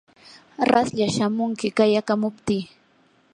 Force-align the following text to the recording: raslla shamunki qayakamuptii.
raslla 0.69 1.07
shamunki 1.15 1.67
qayakamuptii. 1.77 2.63